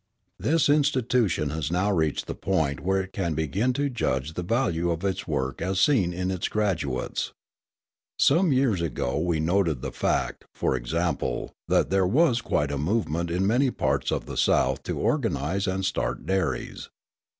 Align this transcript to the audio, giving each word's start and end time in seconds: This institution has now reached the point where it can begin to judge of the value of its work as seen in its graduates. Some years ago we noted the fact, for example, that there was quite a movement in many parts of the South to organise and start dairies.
This 0.39 0.67
institution 0.67 1.51
has 1.51 1.69
now 1.71 1.91
reached 1.91 2.25
the 2.25 2.33
point 2.33 2.79
where 2.79 3.01
it 3.03 3.13
can 3.13 3.35
begin 3.35 3.71
to 3.73 3.87
judge 3.87 4.29
of 4.29 4.33
the 4.35 4.41
value 4.41 4.89
of 4.89 5.03
its 5.05 5.27
work 5.27 5.61
as 5.61 5.79
seen 5.79 6.11
in 6.11 6.31
its 6.31 6.47
graduates. 6.47 7.33
Some 8.17 8.51
years 8.51 8.81
ago 8.81 9.19
we 9.19 9.39
noted 9.39 9.83
the 9.83 9.91
fact, 9.91 10.45
for 10.55 10.75
example, 10.75 11.51
that 11.67 11.91
there 11.91 12.07
was 12.07 12.41
quite 12.41 12.71
a 12.71 12.79
movement 12.79 13.29
in 13.29 13.45
many 13.45 13.69
parts 13.69 14.11
of 14.11 14.25
the 14.25 14.37
South 14.37 14.81
to 14.85 14.97
organise 14.97 15.67
and 15.67 15.85
start 15.85 16.25
dairies. 16.25 16.89